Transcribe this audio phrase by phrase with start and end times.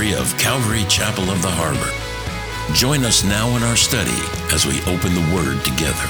[0.00, 2.74] ministry of Calvary Chapel of the Harbor.
[2.74, 4.10] Join us now in our study
[4.54, 6.08] as we open the Word together.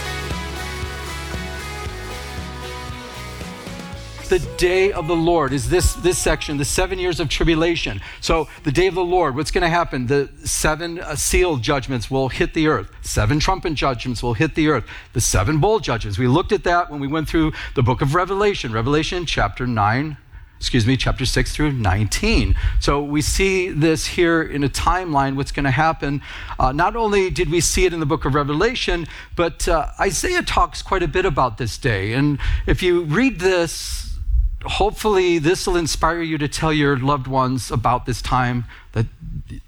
[4.28, 8.00] the day of the Lord is this, this section, the seven years of tribulation.
[8.20, 10.06] So, the day of the Lord, what's going to happen?
[10.06, 14.68] The seven uh, seal judgments will hit the earth, seven trumpet judgments will hit the
[14.68, 16.16] earth, the seven bowl judgments.
[16.16, 20.16] We looked at that when we went through the book of Revelation, Revelation chapter 9,
[20.60, 22.54] excuse me, chapter 6 through 19.
[22.80, 26.20] So we see this here in a timeline, what's going to happen.
[26.58, 30.42] Uh, not only did we see it in the book of Revelation, but uh, Isaiah
[30.42, 32.12] talks quite a bit about this day.
[32.12, 34.18] And if you read this,
[34.66, 39.06] hopefully this will inspire you to tell your loved ones about this time that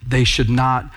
[0.06, 0.92] they should not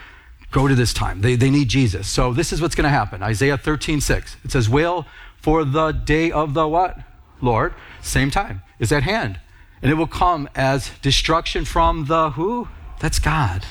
[0.52, 1.22] go to this time.
[1.22, 2.06] They, they need Jesus.
[2.10, 3.24] So this is what's going to happen.
[3.24, 4.38] Isaiah 13, 6.
[4.44, 5.06] It says, Wail
[5.38, 7.00] for the day of the what?
[7.40, 7.74] Lord.
[8.02, 9.40] Same time is at hand.
[9.86, 12.70] And it will come as destruction from the who?
[13.02, 13.68] That's God.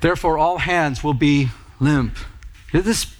[0.00, 1.48] Therefore, all hands will be
[1.80, 2.16] limp.
[2.72, 3.12] This,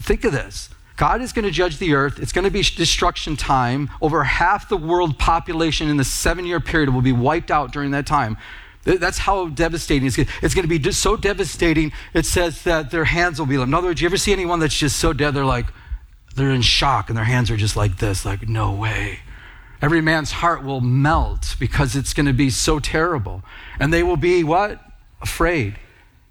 [0.00, 0.70] think of this.
[0.96, 2.20] God is going to judge the earth.
[2.20, 3.90] It's going to be destruction time.
[4.00, 7.90] Over half the world population in the seven year period will be wiped out during
[7.90, 8.36] that time.
[8.84, 10.92] That's how devastating it's going to, it's going to be.
[10.92, 13.70] So devastating, it says that their hands will be limp.
[13.70, 15.66] In other words, you ever see anyone that's just so dead, they're like,
[16.36, 19.18] they're in shock and their hands are just like this, like, no way.
[19.82, 23.42] Every man's heart will melt because it's going to be so terrible.
[23.78, 24.80] And they will be what?
[25.22, 25.76] Afraid.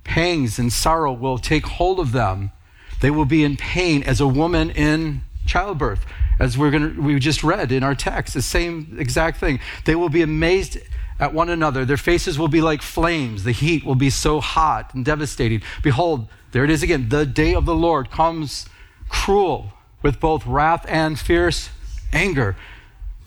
[0.04, 2.52] Pangs and sorrow will take hold of them
[3.00, 6.06] they will be in pain as a woman in childbirth,
[6.40, 9.60] as we're going to, we just read in our text, the same exact thing.
[9.86, 10.78] They will be amazed
[11.20, 11.86] at one another.
[11.86, 13.44] Their faces will be like flames.
[13.44, 15.62] The heat will be so hot and devastating.
[15.82, 17.10] Behold, there it is again.
[17.10, 18.68] The day of the Lord comes
[19.08, 21.70] cruel with both wrath and fierce
[22.14, 22.56] anger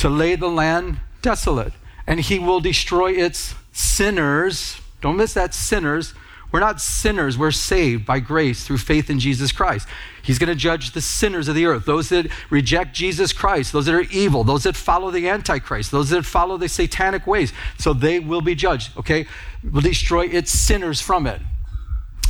[0.02, 1.72] to lay the land desolate.
[2.06, 4.80] And he will destroy its sinners.
[5.00, 6.14] Don't miss that, sinners
[6.52, 9.88] we're not sinners, we're saved by grace through faith in Jesus Christ.
[10.22, 13.86] He's going to judge the sinners of the earth, those that reject Jesus Christ, those
[13.86, 17.54] that are evil, those that follow the Antichrist, those that follow the satanic ways.
[17.78, 19.26] So they will be judged, okay?
[19.64, 21.40] Will destroy its sinners from it.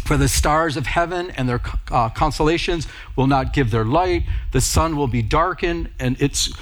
[0.04, 1.60] For the stars of heaven and their
[1.90, 4.22] uh, constellations will not give their light.
[4.52, 6.52] The sun will be darkened and it's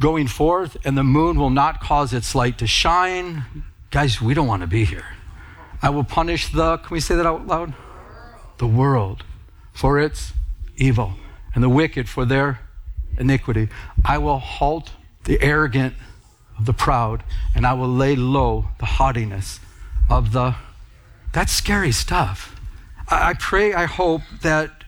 [0.00, 3.44] going forth, and the moon will not cause its light to shine.
[3.90, 5.06] Guys, we don't want to be here.
[5.82, 7.74] I will punish the, can we say that out loud?
[8.58, 9.24] The world
[9.72, 10.32] for its
[10.76, 11.14] evil
[11.54, 12.60] and the wicked for their
[13.18, 13.68] iniquity.
[14.04, 14.92] I will halt
[15.24, 15.94] the arrogant
[16.58, 17.22] of the proud
[17.54, 19.60] and I will lay low the haughtiness
[20.08, 20.54] of the.
[21.32, 22.58] That's scary stuff.
[23.08, 24.83] I pray, I hope that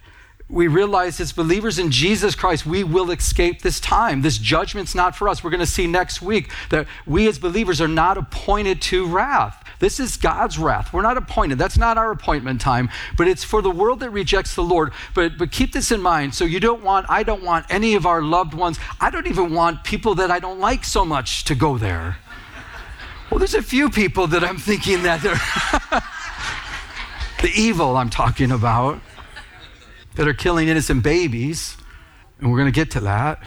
[0.48, 4.22] we realize as believers in Jesus Christ, we will escape this time.
[4.22, 5.42] This judgment's not for us.
[5.42, 9.64] We're going to see next week that we as believers are not appointed to wrath.
[9.80, 10.92] This is God's wrath.
[10.92, 11.58] We're not appointed.
[11.58, 14.92] That's not our appointment time, but it's for the world that rejects the Lord.
[15.14, 16.34] But, but keep this in mind.
[16.34, 19.52] So you don't want, I don't want any of our loved ones, I don't even
[19.52, 22.18] want people that I don't like so much to go there.
[23.30, 26.00] Well, there's a few people that I'm thinking that they're
[27.42, 29.00] the evil I'm talking about
[30.16, 31.76] that are killing innocent babies.
[32.38, 33.42] And we're going to get to that.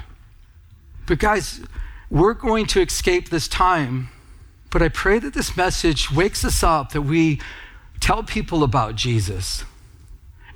[1.05, 1.61] But guys,
[2.09, 4.09] we're going to escape this time
[4.69, 7.41] but I pray that this message wakes us up, that we
[7.99, 9.63] tell people about Jesus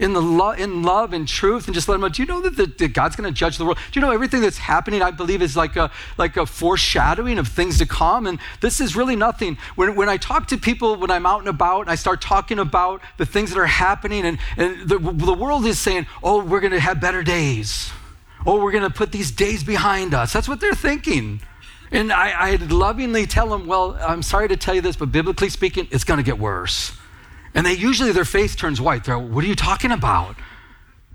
[0.03, 2.41] in, the lo- in love and truth and just let them know, do you know
[2.41, 3.77] that, the, that God's going to judge the world?
[3.91, 7.47] Do you know everything that's happening, I believe, is like a, like a foreshadowing of
[7.47, 8.27] things to come?
[8.27, 9.57] And this is really nothing.
[9.75, 12.59] When, when I talk to people, when I'm out and about, and I start talking
[12.59, 16.59] about the things that are happening, and, and the, the world is saying, oh, we're
[16.59, 17.91] going to have better days.
[18.45, 20.33] Oh, we're going to put these days behind us.
[20.33, 21.41] That's what they're thinking.
[21.91, 25.49] And I, I lovingly tell them, well, I'm sorry to tell you this, but biblically
[25.49, 26.97] speaking, it's going to get worse.
[27.55, 29.03] And they usually, their face turns white.
[29.03, 30.35] They're, what are you talking about?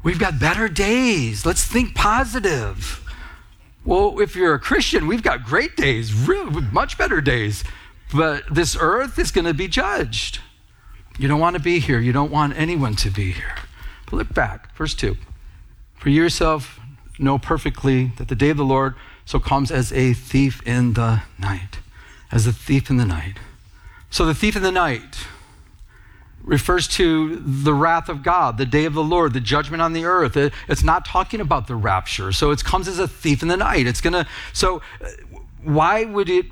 [0.03, 1.45] We've got better days.
[1.45, 3.05] Let's think positive.
[3.85, 7.65] Well, if you're a Christian, we've got great days, really much better days.
[8.13, 10.41] But this earth is going to be judged.
[11.19, 11.99] You don't want to be here.
[11.99, 13.57] You don't want anyone to be here.
[14.07, 15.17] But look back, verse 2.
[15.97, 16.79] For yourself
[17.19, 18.95] know perfectly that the day of the Lord
[19.25, 21.81] so comes as a thief in the night.
[22.31, 23.39] As a thief in the night.
[24.11, 25.27] So the thief in the night
[26.49, 30.07] refers to the wrath of God, the day of the Lord, the judgment on the
[30.07, 30.37] earth.
[30.37, 32.33] It, it's not talking about the rapture.
[32.33, 33.87] So it comes as a thief in the night.
[33.87, 35.09] It's going to, so uh,
[35.63, 36.47] why would it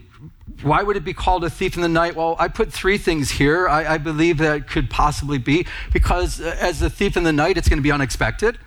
[0.63, 2.17] why would it be called a thief in the night?
[2.17, 3.69] Well, I put three things here.
[3.69, 7.59] I, I, believe that could possibly be because uh, as a thief in the night,
[7.59, 8.59] it's going to be unexpected.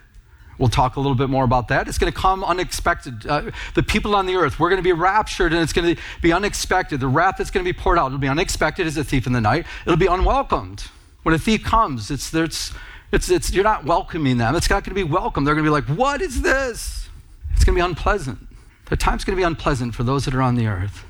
[0.59, 1.87] We'll talk a little bit more about that.
[1.87, 3.25] It's going to come unexpected.
[3.25, 6.01] Uh, the people on the earth, we're going to be raptured and it's going to
[6.21, 6.99] be unexpected.
[6.99, 9.33] The wrath that's going to be poured out, it'll be unexpected as a thief in
[9.33, 9.65] the night.
[9.85, 10.83] It'll be unwelcomed.
[11.23, 12.73] When a thief comes, it's, it's,
[13.11, 14.55] it's, it's, you're not welcoming them.
[14.55, 15.43] It's not going to be welcome.
[15.43, 17.09] They're going to be like, what is this?
[17.53, 18.39] It's going to be unpleasant.
[18.85, 21.05] The time's going to be unpleasant for those that are on the earth.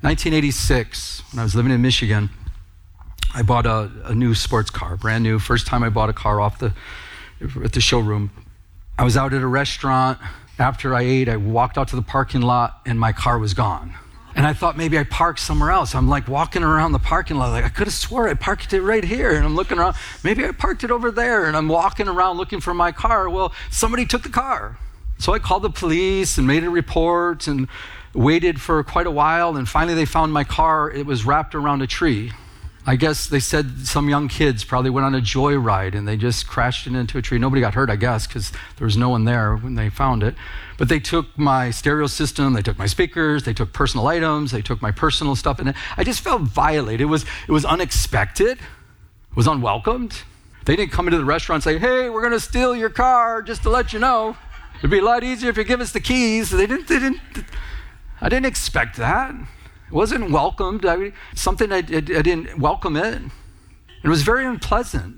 [0.00, 2.30] 1986, when I was living in Michigan,
[3.34, 5.38] I bought a, a new sports car, brand new.
[5.38, 6.72] First time I bought a car off the
[7.62, 8.30] at the showroom.
[8.98, 10.18] I was out at a restaurant.
[10.58, 13.94] After I ate, I walked out to the parking lot and my car was gone.
[14.36, 15.94] And I thought maybe I parked somewhere else.
[15.94, 18.82] I'm like walking around the parking lot, like I could have swore I parked it
[18.82, 19.32] right here.
[19.34, 19.94] And I'm looking around,
[20.24, 21.44] maybe I parked it over there.
[21.44, 23.30] And I'm walking around looking for my car.
[23.30, 24.76] Well, somebody took the car.
[25.18, 27.68] So I called the police and made a report and
[28.12, 29.56] waited for quite a while.
[29.56, 30.90] And finally, they found my car.
[30.90, 32.32] It was wrapped around a tree.
[32.86, 36.46] I guess they said some young kids probably went on a joyride and they just
[36.46, 37.38] crashed it into a tree.
[37.38, 40.34] Nobody got hurt, I guess, because there was no one there when they found it.
[40.76, 44.60] But they took my stereo system, they took my speakers, they took personal items, they
[44.60, 47.02] took my personal stuff, and I just felt violated.
[47.02, 50.22] It was, it was unexpected, it was unwelcomed.
[50.66, 53.40] They didn't come into the restaurant and say, hey, we're going to steal your car
[53.40, 54.36] just to let you know.
[54.78, 56.50] It'd be a lot easier if you give us the keys.
[56.50, 57.20] They didn't, they didn't,
[58.20, 59.34] I didn't expect that.
[59.86, 60.84] It wasn't welcomed.
[60.86, 63.22] I, something I, I, I didn't welcome it.
[64.02, 65.16] It was very unpleasant.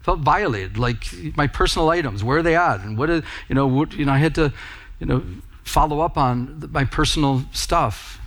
[0.00, 0.76] Felt violated.
[0.76, 1.04] Like
[1.36, 2.80] my personal items, where are they at?
[2.80, 4.52] And what, is, you know, what, you know, I had to,
[5.00, 5.22] you know,
[5.62, 8.20] follow up on my personal stuff.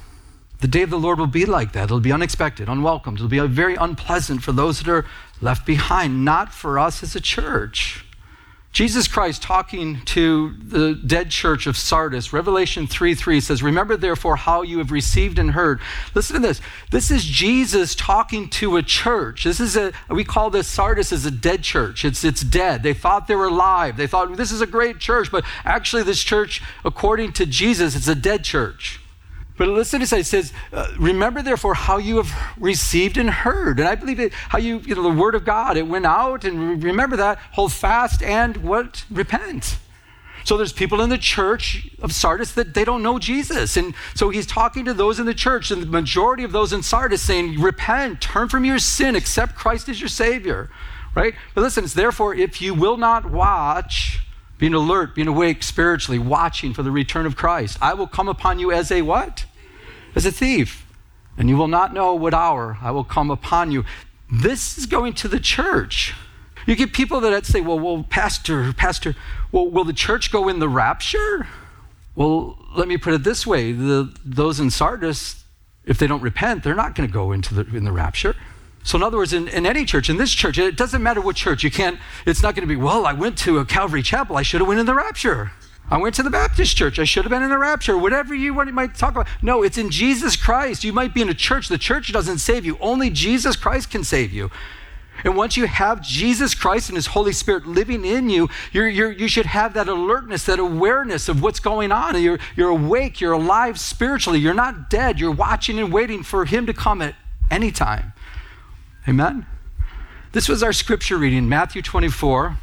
[0.59, 1.83] The day of the Lord will be like that.
[1.85, 3.19] It'll be unexpected, unwelcomed.
[3.19, 5.05] It'll be very unpleasant for those that are
[5.39, 8.06] left behind, not for us as a church.
[8.77, 14.35] Jesus Christ talking to the dead church of Sardis, Revelation 3 3 says, Remember therefore
[14.35, 15.81] how you have received and heard.
[16.13, 16.61] Listen to this.
[16.91, 19.45] This is Jesus talking to a church.
[19.45, 22.05] This is a, we call this Sardis as a dead church.
[22.05, 22.83] It's, it's dead.
[22.83, 23.97] They thought they were alive.
[23.97, 28.07] They thought this is a great church, but actually, this church, according to Jesus, it's
[28.07, 28.99] a dead church.
[29.57, 30.13] But listen to this.
[30.13, 33.79] It says, uh, remember therefore how you have received and heard.
[33.79, 36.45] And I believe it, how you, you know, the word of God, it went out
[36.45, 39.03] and remember that, hold fast and what?
[39.09, 39.79] Repent.
[40.43, 43.75] So there's people in the church of Sardis that they don't know Jesus.
[43.75, 46.83] And so he's talking to those in the church, and the majority of those in
[46.83, 50.69] Sardis saying, repent, turn from your sin, accept Christ as your Savior.
[51.15, 51.33] Right?
[51.53, 54.19] But listen, it's therefore, if you will not watch,
[54.57, 57.77] being alert, being awake spiritually, watching for the return of Christ.
[57.81, 59.45] I will come upon you as a what?
[60.17, 60.83] As a thief.
[61.37, 63.85] And you will not know what hour I will come upon you.
[64.31, 66.15] This is going to the church.
[66.65, 69.15] You get people that say, well, well, Pastor, Pastor,
[69.51, 71.45] well, will the church go in the rapture?
[72.15, 75.43] Well, let me put it this way the, those in Sardis,
[75.85, 78.35] if they don't repent, they're not going to go into the, in the rapture.
[78.83, 81.35] So, in other words, in, in any church, in this church, it doesn't matter what
[81.35, 84.35] church, you can't, it's not going to be, well, I went to a Calvary Chapel,
[84.35, 85.51] I should have went in the rapture.
[85.89, 86.99] I went to the Baptist church.
[86.99, 87.97] I should have been in the rapture.
[87.97, 89.27] Whatever you might talk about.
[89.41, 90.83] No, it's in Jesus Christ.
[90.83, 91.69] You might be in a church.
[91.69, 92.77] The church doesn't save you.
[92.81, 94.51] Only Jesus Christ can save you.
[95.23, 99.11] And once you have Jesus Christ and His Holy Spirit living in you, you're, you're,
[99.11, 102.21] you should have that alertness, that awareness of what's going on.
[102.21, 103.19] You're, you're awake.
[103.19, 104.39] You're alive spiritually.
[104.39, 105.19] You're not dead.
[105.19, 107.15] You're watching and waiting for Him to come at
[107.49, 108.13] any time.
[109.07, 109.45] Amen?
[110.33, 112.57] This was our scripture reading, Matthew 24.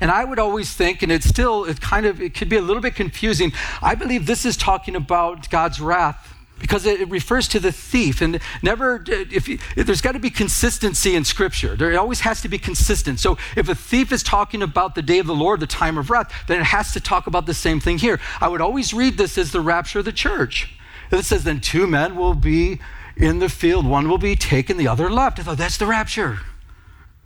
[0.00, 2.62] And I would always think, and it's still, it kind of, it could be a
[2.62, 3.52] little bit confusing.
[3.80, 8.40] I believe this is talking about God's wrath because it, refers to the thief and
[8.62, 12.58] never if, if there's got to be consistency in scripture there always has to be
[12.58, 15.98] consistent so if a thief is talking about the day of the lord the time
[15.98, 18.94] of wrath then it has to talk about the same thing here i would always
[18.94, 20.72] read this as the rapture of the church
[21.10, 22.78] it says then two men will be
[23.16, 23.86] in the field.
[23.86, 25.38] One will be taken, the other left.
[25.38, 26.40] I thought, that's the rapture.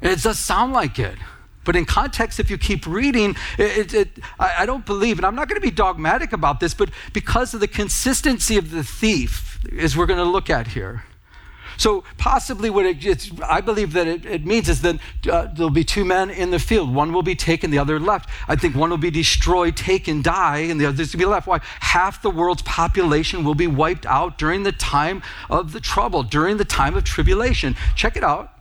[0.01, 1.17] It does sound like it.
[1.69, 4.09] But in context, if you keep reading, it, it, it,
[4.41, 7.53] I, I don't believe, and I'm not going to be dogmatic about this, but because
[7.53, 11.05] of the consistency of the thief, as we're going to look at here,
[11.77, 14.97] so possibly what it, I believe that it, it means is that
[15.31, 16.95] uh, there'll be two men in the field.
[16.95, 18.31] One will be taken, the other left.
[18.49, 21.47] I think one will be destroyed, taken, die, and the other's will be left.
[21.47, 21.61] Why?
[21.81, 26.57] Half the world's population will be wiped out during the time of the trouble, during
[26.57, 27.77] the time of tribulation.
[27.95, 28.58] Check it out.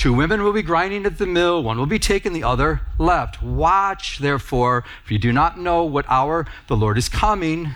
[0.00, 3.42] Two women will be grinding at the mill, one will be taken, the other left.
[3.42, 7.74] Watch, therefore, if you do not know what hour the Lord is coming.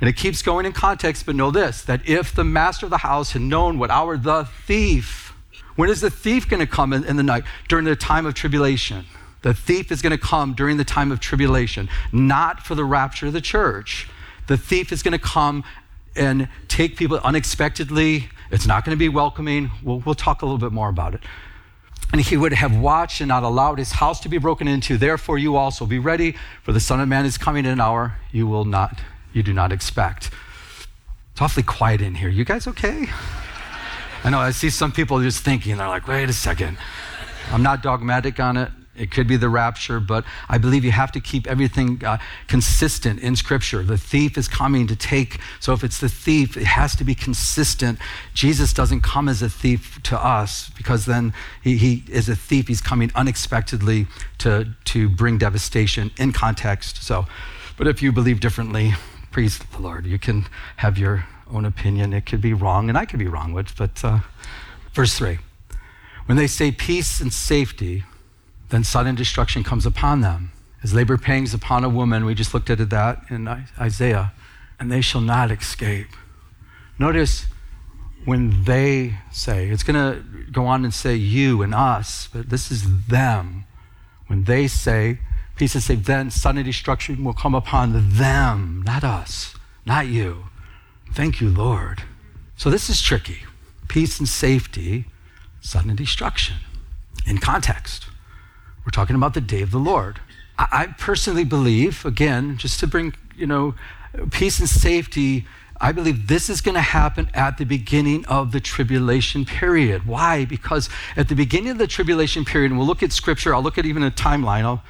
[0.00, 2.98] And it keeps going in context, but know this that if the master of the
[2.98, 5.36] house had known what hour the thief,
[5.76, 7.44] when is the thief going to come in, in the night?
[7.68, 9.04] During the time of tribulation.
[9.42, 13.28] The thief is going to come during the time of tribulation, not for the rapture
[13.28, 14.08] of the church.
[14.48, 15.62] The thief is going to come
[16.16, 18.30] and take people unexpectedly.
[18.50, 19.70] It's not going to be welcoming.
[19.82, 21.20] We'll, we'll talk a little bit more about it.
[22.12, 24.96] and he would have watched and not allowed his house to be broken into.
[24.96, 28.16] Therefore, you also be ready, for the Son of Man is coming in an hour
[28.32, 29.00] you will not,
[29.32, 30.30] you do not expect.
[31.32, 32.28] It's awfully quiet in here.
[32.28, 33.06] You guys okay?
[34.24, 36.78] I know I see some people just thinking, they're like, wait a second.
[37.52, 38.70] I'm not dogmatic on it.
[38.98, 43.20] It could be the rapture, but I believe you have to keep everything uh, consistent
[43.20, 43.82] in Scripture.
[43.82, 47.14] The thief is coming to take, so if it's the thief, it has to be
[47.14, 47.98] consistent.
[48.34, 52.68] Jesus doesn't come as a thief to us because then he, he is a thief.
[52.68, 54.06] He's coming unexpectedly
[54.38, 57.02] to, to bring devastation in context.
[57.02, 57.26] So,
[57.76, 58.94] but if you believe differently,
[59.30, 60.06] praise the Lord.
[60.06, 62.12] You can have your own opinion.
[62.12, 64.20] It could be wrong, and I could be wrong with, but uh,
[64.92, 65.38] verse 3.
[66.26, 68.04] When they say peace and safety,
[68.70, 70.52] then sudden destruction comes upon them.
[70.82, 73.48] As labor pangs upon a woman, we just looked at that in
[73.80, 74.32] Isaiah,
[74.78, 76.08] and they shall not escape.
[76.98, 77.46] Notice
[78.24, 82.70] when they say, it's going to go on and say you and us, but this
[82.70, 83.64] is them.
[84.26, 85.20] When they say,
[85.56, 89.54] peace and safety, then sudden destruction will come upon them, not us,
[89.84, 90.46] not you.
[91.12, 92.02] Thank you, Lord.
[92.56, 93.44] So this is tricky.
[93.88, 95.04] Peace and safety,
[95.60, 96.56] sudden destruction
[97.26, 98.06] in context.
[98.86, 100.20] We're talking about the day of the Lord.
[100.58, 103.74] I, personally believe, again, just to bring, you know,
[104.30, 105.44] peace and safety
[105.80, 110.06] I believe this is going to happen at the beginning of the tribulation period.
[110.06, 110.44] Why?
[110.44, 113.78] Because at the beginning of the tribulation period, and we'll look at scripture, I'll look
[113.78, 114.82] at even a timeline, I'll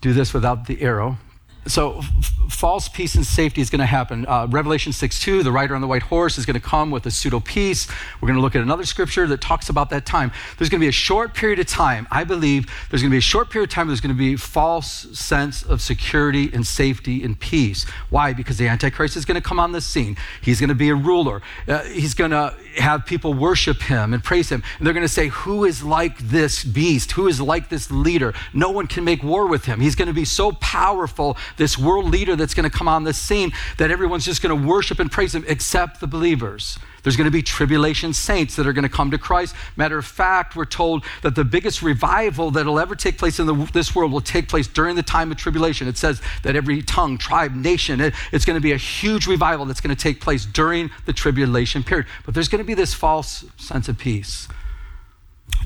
[0.00, 1.18] do this without the arrow
[1.66, 4.26] so f- false peace and safety is going to happen.
[4.26, 7.06] Uh, Revelation 6 2, the rider on the white horse is going to come with
[7.06, 7.86] a pseudo peace.
[8.20, 10.32] We're going to look at another scripture that talks about that time.
[10.58, 13.18] There's going to be a short period of time, I believe, there's going to be
[13.18, 17.22] a short period of time there's going to be false sense of security and safety
[17.22, 17.84] and peace.
[18.10, 18.32] Why?
[18.32, 20.16] Because the Antichrist is going to come on the scene.
[20.40, 21.42] He's going to be a ruler.
[21.68, 24.62] Uh, he's going to have people worship him and praise him.
[24.78, 27.12] And they're going to say, Who is like this beast?
[27.12, 28.34] Who is like this leader?
[28.52, 29.80] No one can make war with him.
[29.80, 33.12] He's going to be so powerful this world leader that's going to come on the
[33.12, 36.78] scene that everyone's just going to worship and praise him except the believers.
[37.02, 39.54] There's going to be tribulation saints that are going to come to Christ.
[39.76, 43.54] Matter of fact, we're told that the biggest revival that'll ever take place in the,
[43.72, 45.88] this world will take place during the time of tribulation.
[45.88, 49.66] It says that every tongue, tribe, nation, it, it's going to be a huge revival
[49.66, 52.06] that's going to take place during the tribulation period.
[52.24, 54.46] But there's going to be this false sense of peace.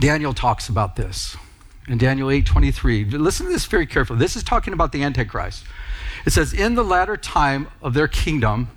[0.00, 1.36] Daniel talks about this
[1.88, 3.04] in Daniel 8 23.
[3.04, 4.18] Listen to this very carefully.
[4.18, 5.64] This is talking about the Antichrist.
[6.24, 8.68] It says, In the latter time of their kingdom,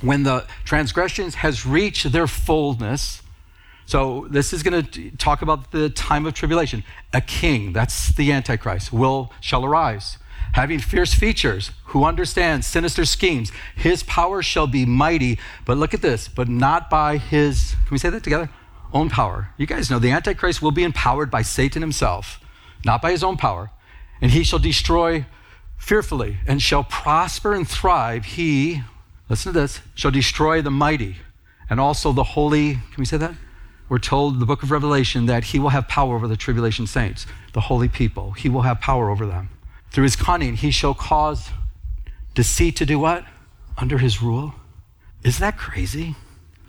[0.00, 3.22] when the transgressions has reached their fullness,
[3.86, 6.84] so this is going to talk about the time of tribulation.
[7.12, 10.16] A king, that's the Antichrist, will shall arise,
[10.52, 13.50] having fierce features, who understands sinister schemes.
[13.74, 17.98] His power shall be mighty, but look at this, but not by his, can we
[17.98, 18.48] say that together?
[18.92, 19.50] Own power.
[19.56, 22.40] You guys know the Antichrist will be empowered by Satan himself,
[22.84, 23.70] not by his own power,
[24.20, 25.26] and he shall destroy
[25.76, 28.24] fearfully and shall prosper and thrive.
[28.24, 28.82] He,
[29.28, 31.16] listen to this, shall destroy the mighty
[31.68, 32.74] and also the holy.
[32.74, 33.34] Can we say that?
[33.88, 36.86] We're told in the book of Revelation that he will have power over the tribulation
[36.86, 38.32] saints, the holy people.
[38.32, 39.48] He will have power over them.
[39.90, 41.50] Through his cunning, he shall cause
[42.34, 43.24] deceit to do what?
[43.76, 44.54] Under his rule.
[45.24, 46.14] Isn't that crazy?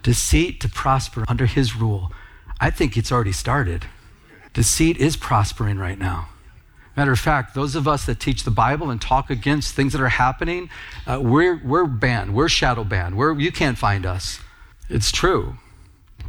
[0.04, 2.12] Deceit to prosper under his rule.
[2.60, 3.86] I think it's already started.
[4.54, 6.30] Deceit is prospering right now.
[6.98, 10.02] Matter of fact, those of us that teach the Bible and talk against things that
[10.02, 10.70] are happening,
[11.08, 12.34] uh, we're, we're banned.
[12.34, 13.18] We're shadow banned.
[13.18, 14.40] We're, you can't find us.
[14.90, 15.56] It's true.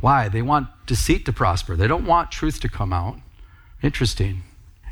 [0.01, 0.29] Why?
[0.29, 1.75] They want deceit to prosper.
[1.75, 3.19] They don't want truth to come out.
[3.83, 4.45] Interesting.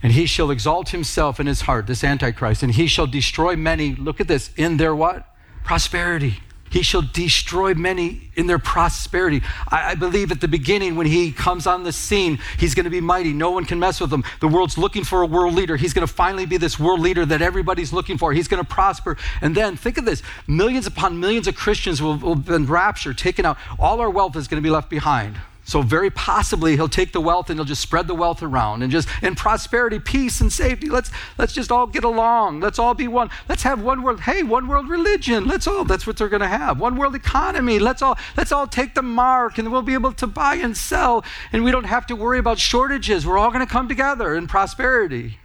[0.03, 3.95] And he shall exalt himself in his heart, this Antichrist, and he shall destroy many,
[3.95, 5.35] look at this, in their what?
[5.63, 6.41] Prosperity.
[6.71, 9.43] He shall destroy many in their prosperity.
[9.69, 12.91] I, I, believe at the beginning, when he comes on the scene, he's going to
[12.91, 13.33] be mighty.
[13.33, 14.23] No one can mess with him.
[14.41, 15.77] The world's looking for a world leader.
[15.77, 18.33] He's going to finally be this world leader that everybody's looking for.
[18.33, 19.17] He's going to prosper.
[19.41, 23.19] And then think of this millions upon millions of Christians will, will have been raptured,
[23.19, 23.59] taken out.
[23.79, 25.37] All our wealth is going to be left behind.
[25.71, 28.91] So, very possibly, he'll take the wealth and he'll just spread the wealth around and
[28.91, 30.89] just in prosperity, peace, and safety.
[30.89, 32.59] Let's, let's just all get along.
[32.59, 33.31] Let's all be one.
[33.49, 34.23] Let's have one world.
[34.23, 35.47] Hey, one world religion.
[35.47, 36.81] Let's all, that's what they're going to have.
[36.81, 37.79] One world economy.
[37.79, 41.25] Let's all, let's all take the mark and we'll be able to buy and sell.
[41.53, 43.25] And we don't have to worry about shortages.
[43.25, 45.39] We're all going to come together in prosperity.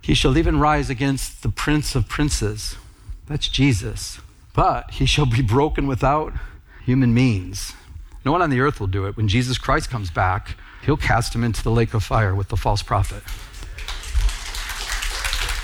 [0.00, 2.74] He shall even rise against the prince of princes.
[3.28, 4.18] That's Jesus.
[4.52, 6.32] But he shall be broken without
[6.84, 7.74] human means.
[8.24, 9.16] No one on the earth will do it.
[9.16, 12.56] When Jesus Christ comes back, he'll cast him into the lake of fire with the
[12.56, 13.22] false prophet.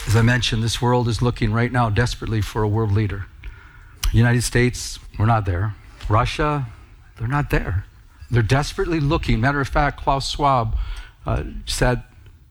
[0.07, 3.27] As I mentioned, this world is looking right now desperately for a world leader.
[4.13, 5.75] United States, we're not there.
[6.09, 6.67] Russia,
[7.19, 7.87] they're not there.
[8.31, 9.41] They're desperately looking.
[9.41, 10.77] Matter of fact, Klaus Schwab
[11.27, 12.03] uh, said,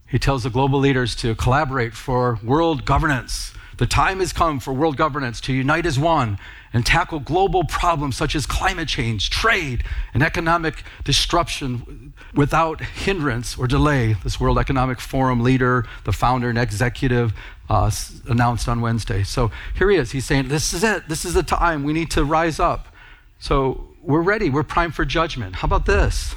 [0.07, 3.53] he tells the global leaders to collaborate for world governance.
[3.83, 6.39] The time has come for world governance to unite as one
[6.71, 13.67] and tackle global problems such as climate change, trade, and economic disruption without hindrance or
[13.67, 14.13] delay.
[14.23, 17.33] This World Economic Forum leader, the founder and executive,
[17.69, 17.91] uh,
[18.29, 19.21] announced on Wednesday.
[19.21, 20.11] So here he is.
[20.11, 21.09] He's saying, This is it.
[21.09, 21.83] This is the time.
[21.83, 22.87] We need to rise up.
[23.37, 24.49] So we're ready.
[24.49, 25.55] We're primed for judgment.
[25.55, 26.35] How about this?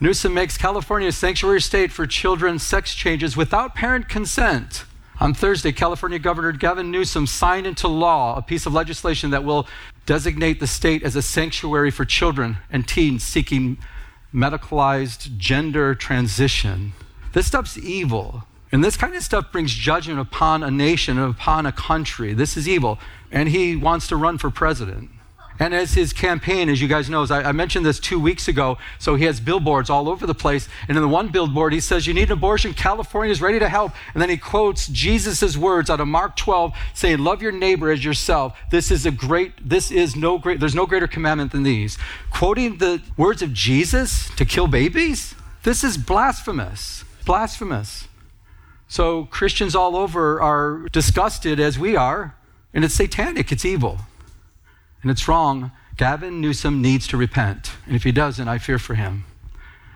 [0.00, 4.84] Newsom makes California a sanctuary state for children's sex changes without parent consent.
[5.20, 9.66] On Thursday, California Governor Gavin Newsom signed into law a piece of legislation that will
[10.06, 13.78] designate the state as a sanctuary for children and teens seeking
[14.32, 16.92] medicalized gender transition.
[17.32, 18.44] This stuff's evil.
[18.70, 22.32] And this kind of stuff brings judgment upon a nation and upon a country.
[22.32, 22.98] This is evil.
[23.32, 25.10] And he wants to run for president.
[25.58, 28.78] And as his campaign, as you guys know, I, I, mentioned this two weeks ago,
[28.98, 30.68] so he has billboards all over the place.
[30.86, 33.68] And in the one billboard, he says, You need an abortion, California is ready to
[33.68, 33.92] help.
[34.14, 38.04] And then he quotes Jesus' words out of Mark 12, saying, Love your neighbor as
[38.04, 38.56] yourself.
[38.70, 41.98] This is a great, this is no great, there's no greater commandment than these.
[42.30, 45.34] Quoting the words of Jesus to kill babies?
[45.64, 47.04] This is blasphemous.
[47.24, 48.06] Blasphemous.
[48.86, 52.36] So Christians all over are disgusted as we are,
[52.72, 53.98] and it's satanic, it's evil
[55.02, 57.72] and it's wrong, Gavin Newsom needs to repent.
[57.86, 59.24] And if he doesn't, I fear for him.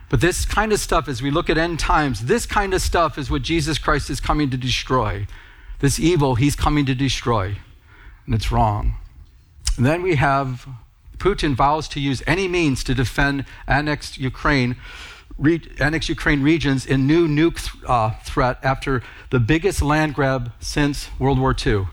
[0.09, 3.17] But this kind of stuff, as we look at end times, this kind of stuff
[3.17, 5.27] is what Jesus Christ is coming to destroy.
[5.79, 7.57] This evil he's coming to destroy.
[8.27, 8.97] And it's wrong.
[9.77, 10.69] And then we have
[11.17, 14.77] Putin vows to use any means to defend annexed Ukraine,
[15.39, 20.53] re- annexed Ukraine regions in new nuke th- uh, threat after the biggest land grab
[20.61, 21.87] since World War II.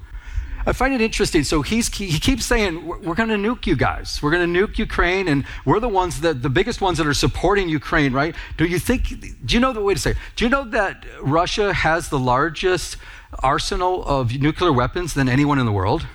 [0.66, 1.44] I find it interesting.
[1.44, 4.20] So he's, he keeps saying, We're going to nuke you guys.
[4.22, 7.14] We're going to nuke Ukraine, and we're the ones that, the biggest ones that are
[7.14, 8.36] supporting Ukraine, right?
[8.58, 9.08] Do you think,
[9.46, 12.98] do you know the way to say, do you know that Russia has the largest
[13.40, 16.06] arsenal of nuclear weapons than anyone in the world?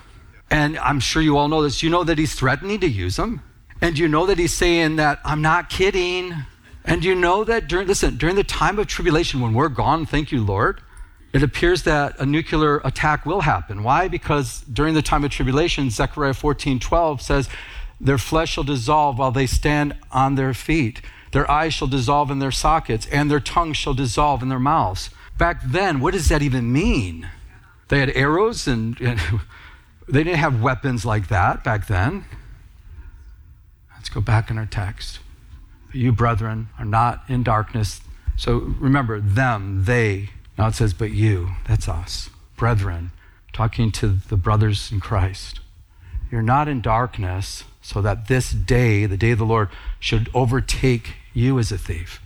[0.51, 1.81] And I'm sure you all know this.
[1.81, 3.41] You know that he's threatening to use them?
[3.81, 6.33] And you know that he's saying that, I'm not kidding.
[6.85, 10.05] And do you know that during, listen, during the time of tribulation, when we're gone,
[10.05, 10.81] thank you, Lord,
[11.35, 13.83] it appears that a nuclear attack will happen.
[13.83, 14.07] Why?
[14.07, 17.49] Because during the time of tribulation, Zechariah 14 12 says,
[17.99, 21.01] Their flesh shall dissolve while they stand on their feet.
[21.33, 25.09] Their eyes shall dissolve in their sockets, and their tongues shall dissolve in their mouths.
[25.37, 27.29] Back then, what does that even mean?
[27.89, 29.19] They had arrows and, and
[30.07, 32.23] they didn't have weapons like that back then.
[33.93, 35.19] Let's go back in our text.
[35.91, 37.99] You, brethren, are not in darkness.
[38.37, 43.11] So remember, them, they, now it says, but you, that's us, brethren,
[43.51, 45.59] talking to the brothers in Christ.
[46.31, 51.15] You're not in darkness so that this day, the day of the Lord, should overtake
[51.33, 52.21] you as a thief.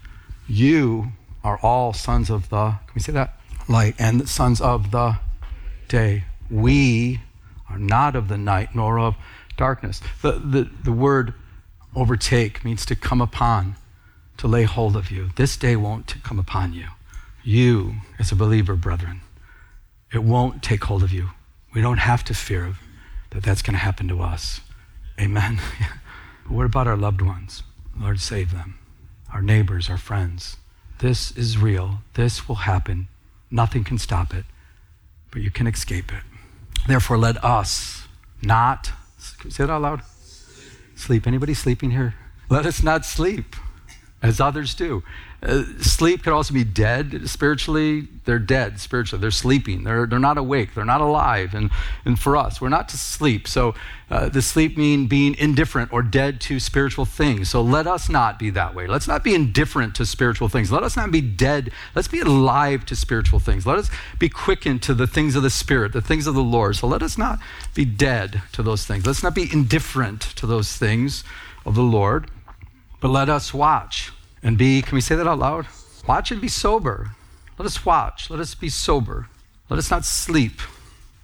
[0.47, 1.11] You
[1.43, 3.33] are all sons of the, can we say that?
[3.67, 5.17] Light, and sons of the
[5.87, 6.25] day.
[6.49, 7.21] We
[7.69, 9.15] are not of the night nor of
[9.57, 10.01] darkness.
[10.21, 11.33] The, the, the word
[11.95, 13.75] overtake means to come upon,
[14.37, 15.31] to lay hold of you.
[15.35, 16.85] This day won't come upon you
[17.43, 19.21] you as a believer, brethren.
[20.13, 21.29] It won't take hold of you.
[21.73, 22.75] We don't have to fear
[23.31, 24.61] that that's going to happen to us.
[25.19, 25.59] Amen.
[26.43, 27.63] but what about our loved ones?
[27.97, 28.79] Lord, save them.
[29.31, 30.57] Our neighbors, our friends.
[30.99, 31.99] This is real.
[32.15, 33.07] This will happen.
[33.51, 34.45] Nothing can stop it,
[35.31, 36.23] but you can escape it.
[36.87, 38.07] Therefore, let us
[38.41, 38.91] not,
[39.49, 40.01] say it out loud.
[40.95, 41.27] Sleep.
[41.27, 42.15] Anybody sleeping here?
[42.49, 43.55] Let us not sleep
[44.21, 45.03] as others do.
[45.41, 48.05] Uh, sleep could also be dead spiritually.
[48.25, 49.21] They're dead spiritually.
[49.21, 49.85] They're sleeping.
[49.85, 50.75] They're, they're not awake.
[50.75, 51.53] They're not alive.
[51.53, 51.71] And,
[52.03, 53.47] and for us, we're not to sleep.
[53.47, 53.73] So
[54.09, 57.49] uh, the sleep mean being indifferent or dead to spiritual things.
[57.49, 58.85] So let us not be that way.
[58.87, 60.73] Let's not be indifferent to spiritual things.
[60.73, 61.71] Let us not be dead.
[61.95, 63.65] Let's be alive to spiritual things.
[63.65, 66.75] Let us be quickened to the things of the Spirit, the things of the Lord.
[66.75, 67.39] So let us not
[67.73, 69.05] be dead to those things.
[69.05, 71.23] Let's not be indifferent to those things
[71.65, 72.29] of the Lord,
[72.99, 74.11] but let us watch
[74.43, 75.67] and be, can we say that out loud?
[76.07, 77.11] Watch and be sober.
[77.57, 78.29] Let us watch.
[78.29, 79.27] Let us be sober.
[79.69, 80.61] Let us not sleep.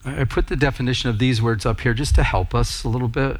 [0.03, 3.07] I put the definition of these words up here just to help us a little
[3.07, 3.39] bit.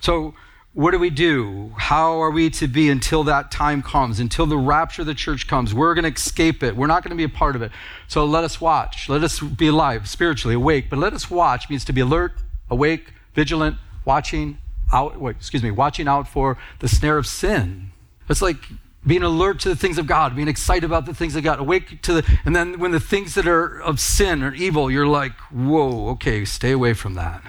[0.00, 0.34] So,
[0.72, 1.72] what do we do?
[1.76, 5.46] How are we to be until that time comes, until the rapture of the church
[5.46, 5.72] comes?
[5.72, 6.76] We're going to escape it.
[6.76, 7.72] We're not going to be a part of it.
[8.08, 9.08] So let us watch.
[9.08, 10.90] Let us be alive, spiritually awake.
[10.90, 12.32] But let us watch means to be alert,
[12.68, 14.58] awake, vigilant, watching
[14.92, 15.20] out.
[15.20, 17.90] Wait, excuse me, watching out for the snare of sin.
[18.28, 18.58] It's like
[19.06, 22.02] being alert to the things of God, being excited about the things of God, awake
[22.02, 25.32] to the, and then when the things that are of sin or evil, you're like,
[25.52, 27.42] whoa, okay, stay away from that.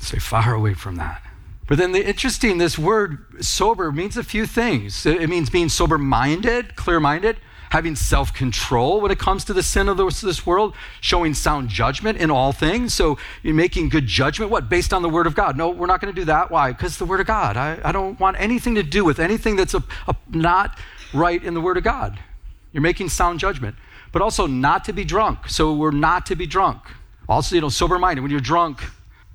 [0.00, 1.22] Stay far away from that.
[1.66, 5.06] But then the interesting, this word sober means a few things.
[5.06, 7.38] It means being sober minded, clear minded,
[7.70, 12.18] having self control when it comes to the sin of this world, showing sound judgment
[12.18, 12.94] in all things.
[12.94, 14.68] So you're making good judgment, what?
[14.68, 15.56] Based on the Word of God.
[15.56, 16.50] No, we're not going to do that.
[16.50, 16.72] Why?
[16.72, 17.56] Because the Word of God.
[17.56, 20.78] I, I don't want anything to do with anything that's a, a, not
[21.12, 22.18] right in the Word of God.
[22.72, 23.76] You're making sound judgment.
[24.12, 25.48] But also not to be drunk.
[25.48, 26.82] So we're not to be drunk.
[27.28, 28.22] Also, you know, sober minded.
[28.22, 28.84] When you're drunk,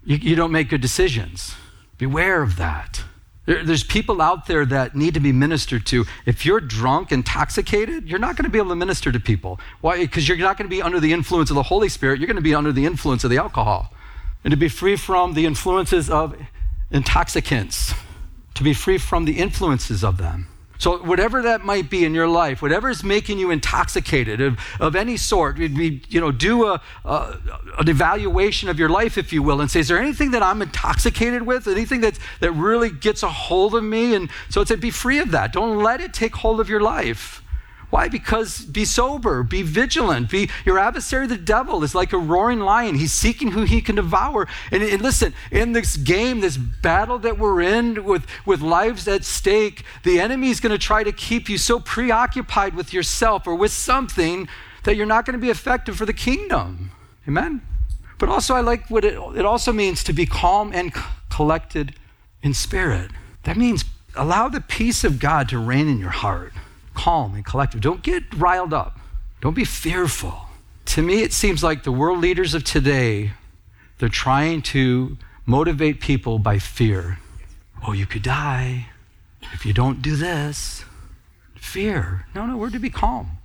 [0.05, 1.55] you, you don't make good decisions.
[1.97, 3.03] Beware of that.
[3.49, 6.05] There, there's people out there that need to be ministered to.
[6.27, 9.59] If you're drunk, intoxicated, you're not going to be able to minister to people.
[9.81, 9.97] Why?
[9.97, 12.19] Because you're not going to be under the influence of the Holy Spirit.
[12.19, 13.91] You're going to be under the influence of the alcohol.
[14.43, 16.35] And to be free from the influences of
[16.91, 17.95] intoxicants,
[18.53, 20.45] to be free from the influences of them.
[20.79, 24.95] So, whatever that might be in your life, whatever is making you intoxicated of, of
[24.95, 27.37] any sort, we, you know, do a, a,
[27.77, 30.61] an evaluation of your life, if you will, and say, is there anything that I'm
[30.61, 31.67] intoxicated with?
[31.67, 34.15] Anything that, that really gets a hold of me?
[34.15, 35.51] And so it's a be free of that.
[35.51, 37.38] Don't let it take hold of your life.
[37.89, 38.07] Why?
[38.07, 40.29] Because be sober, be vigilant.
[40.29, 42.95] Be your adversary, the devil, is like a roaring lion.
[42.95, 44.47] He's seeking who he can devour.
[44.71, 49.23] And, and, listen, in this game, this battle that we're in with, with lives at
[49.23, 53.55] stake, the enemy is going to try to keep you so preoccupied with yourself or
[53.55, 54.47] with something
[54.83, 56.91] that you're not going to be effective for the kingdom.
[57.27, 57.61] Amen.
[58.19, 60.93] But also, I like what it, it also means to be calm and
[61.31, 61.95] collected
[62.43, 63.09] in spirit.
[63.43, 63.83] That means
[64.15, 66.53] allow the peace of God to reign in your heart
[66.93, 67.81] calm and collective.
[67.81, 68.99] Don't get riled up.
[69.41, 70.45] Don't be fearful.
[70.85, 73.31] To me, it seems like the world leaders of today,
[73.99, 77.19] they're trying to motivate people by fear.
[77.85, 78.87] Oh, you could die
[79.53, 80.83] if you don't do this.
[81.55, 82.25] Fear.
[82.33, 83.37] No, no, we're to be calm.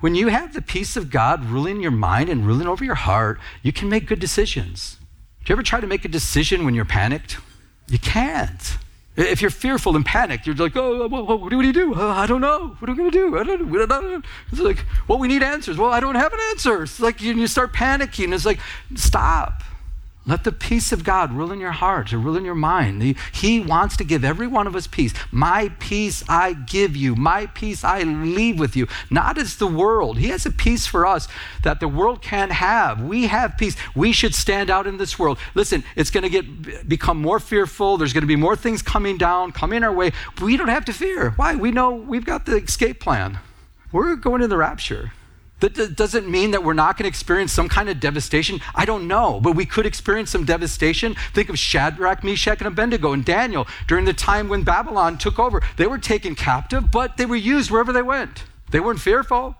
[0.00, 3.38] When you have the peace of God ruling your mind and ruling over your heart,
[3.62, 4.96] you can make good decisions.
[5.44, 7.38] Do you ever try to make a decision when you're panicked?
[7.88, 8.78] You can't.
[9.20, 11.94] If you're fearful and panicked, you're like, oh, what, what, do you do?
[11.94, 12.68] Uh, I don't know.
[12.78, 13.38] What are we going to do?
[13.38, 14.22] I don't, I don't know.
[14.50, 15.76] It's like, well, we need answers.
[15.76, 16.84] Well, I don't have an answer.
[16.84, 18.32] It's like you, you start panicking.
[18.34, 18.60] It's like,
[18.94, 19.62] stop.
[20.26, 23.16] Let the peace of God rule in your heart, rule in your mind.
[23.32, 25.14] He, wants to give every one of us peace.
[25.32, 27.16] My peace I give you.
[27.16, 28.86] My peace I leave with you.
[29.08, 30.18] Not as the world.
[30.18, 31.26] He has a peace for us
[31.62, 33.02] that the world can't have.
[33.02, 33.76] We have peace.
[33.94, 35.38] We should stand out in this world.
[35.54, 37.96] Listen, it's going to get become more fearful.
[37.96, 40.12] There's going to be more things coming down, coming our way.
[40.40, 41.30] We don't have to fear.
[41.30, 41.56] Why?
[41.56, 43.38] We know we've got the escape plan.
[43.90, 45.12] We're going to the rapture.
[45.60, 48.60] That doesn't mean that we're not going to experience some kind of devastation.
[48.74, 51.14] I don't know, but we could experience some devastation.
[51.34, 55.62] Think of Shadrach, Meshach, and Abednego and Daniel during the time when Babylon took over.
[55.76, 58.44] They were taken captive, but they were used wherever they went.
[58.70, 59.56] They weren't fearful,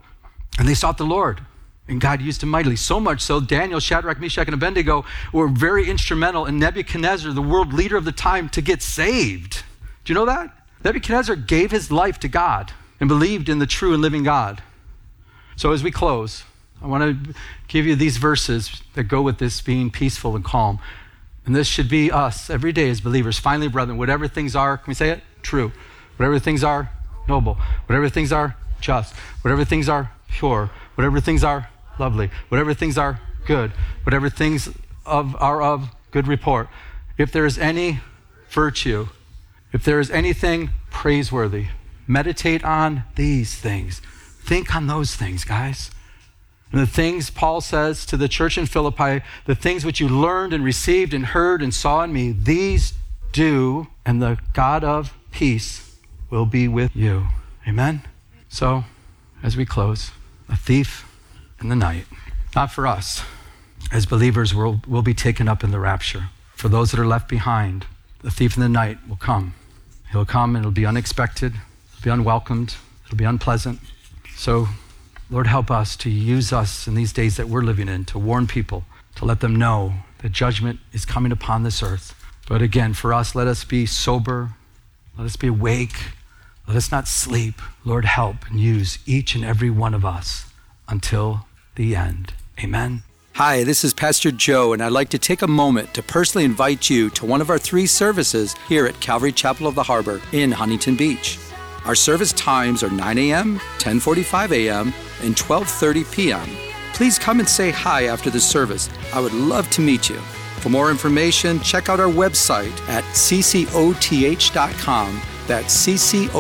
[0.59, 1.43] and they sought the Lord.
[1.87, 2.77] And God used them mightily.
[2.77, 7.73] So much so, Daniel, Shadrach, Meshach, and Abednego were very instrumental in Nebuchadnezzar, the world
[7.73, 9.65] leader of the time, to get saved.
[10.05, 10.57] Do you know that?
[10.85, 14.63] Nebuchadnezzar gave his life to God and believed in the true and living God.
[15.61, 16.44] So, as we close,
[16.81, 17.35] I want to
[17.68, 20.79] give you these verses that go with this being peaceful and calm.
[21.44, 23.38] And this should be us every day as believers.
[23.38, 25.20] Finally, brethren, whatever things are, can we say it?
[25.42, 25.70] True.
[26.16, 26.90] Whatever things are
[27.29, 31.68] noble, whatever things are just, whatever things are pure, whatever things are
[31.99, 33.70] lovely, whatever things are good,
[34.05, 34.70] whatever things
[35.05, 36.70] of, are of good report.
[37.18, 38.01] If there is any
[38.49, 39.09] virtue,
[39.75, 41.66] if there is anything praiseworthy,
[42.07, 44.01] meditate on these things.
[44.42, 45.90] Think on those things, guys.
[46.72, 50.53] And the things Paul says to the church in Philippi, the things which you learned
[50.53, 52.94] and received and heard and saw in me, these
[53.33, 55.96] do, and the God of peace
[56.31, 57.26] will be with you.
[57.66, 58.03] Amen?
[58.48, 58.85] So,
[59.42, 60.12] as we close,
[60.48, 61.07] a thief
[61.61, 62.07] in the night,
[62.55, 63.22] not for us.
[63.92, 66.29] As believers, we'll, we'll be taken up in the rapture.
[66.55, 67.87] For those that are left behind,
[68.22, 69.55] the thief in the night will come.
[70.12, 72.74] He'll come and it'll be unexpected, it'll be unwelcomed,
[73.07, 73.81] it'll be unpleasant.
[74.40, 74.68] So,
[75.29, 78.46] Lord, help us to use us in these days that we're living in to warn
[78.46, 82.14] people, to let them know that judgment is coming upon this earth.
[82.48, 84.53] But again, for us, let us be sober,
[85.18, 85.92] let us be awake,
[86.66, 87.61] let us not sleep.
[87.85, 90.46] Lord, help and use each and every one of us
[90.88, 92.33] until the end.
[92.64, 93.03] Amen.
[93.35, 96.88] Hi, this is Pastor Joe, and I'd like to take a moment to personally invite
[96.88, 100.53] you to one of our three services here at Calvary Chapel of the Harbor in
[100.53, 101.38] Huntington Beach.
[101.85, 106.49] Our service times are 9 a.m., 10:45 a.m., and 12:30 p.m.
[106.93, 108.90] Please come and say hi after the service.
[109.14, 110.21] I would love to meet you.
[110.61, 113.61] For more information, check out our website at ccoth.com.
[115.47, 116.31] That's ccoth.com.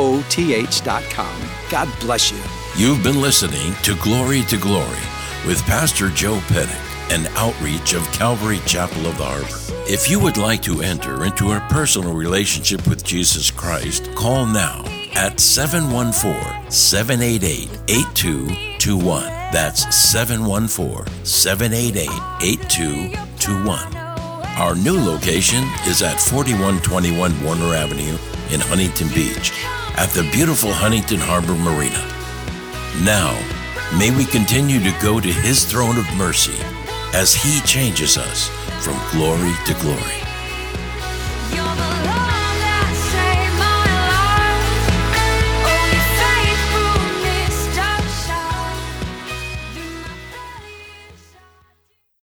[1.70, 2.42] God bless you.
[2.76, 5.02] You've been listening to Glory to Glory
[5.46, 9.86] with Pastor Joe Pettick, an outreach of Calvary Chapel of the Harbor.
[9.90, 14.84] If you would like to enter into a personal relationship with Jesus Christ, call now
[15.14, 19.22] at 714 788 8221.
[19.52, 22.08] That's 714 788
[22.42, 23.96] 8221.
[24.56, 28.16] Our new location is at 4121 Warner Avenue
[28.52, 29.52] in Huntington Beach
[29.96, 32.04] at the beautiful Huntington Harbor Marina.
[33.04, 33.32] Now,
[33.98, 36.58] may we continue to go to His throne of mercy
[37.14, 38.48] as He changes us
[38.84, 40.29] from glory to glory.